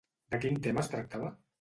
De 0.35 0.39
quin 0.45 0.57
tema 0.69 0.83
es 0.85 0.93
tractava? 0.97 1.33